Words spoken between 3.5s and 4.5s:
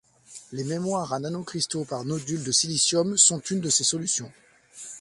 de ces solutions.